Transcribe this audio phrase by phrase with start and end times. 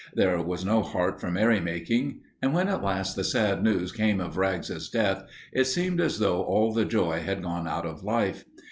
[0.15, 2.21] There was no heart for merrymaking.
[2.41, 6.41] And when at last the sad news came of Rags's death, it seemed as though
[6.41, 8.43] all the joy had gone out of life.